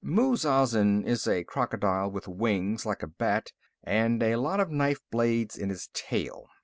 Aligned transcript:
Muz 0.03 0.45
Azin 0.45 1.03
is 1.05 1.27
a 1.27 1.43
crocodile 1.43 2.09
with 2.09 2.27
wings 2.27 2.87
like 2.87 3.03
a 3.03 3.07
bat 3.07 3.51
and 3.83 4.23
a 4.23 4.35
lot 4.37 4.59
of 4.59 4.71
knife 4.71 4.99
blades 5.11 5.55
in 5.55 5.69
his 5.69 5.89
tail. 5.93 6.47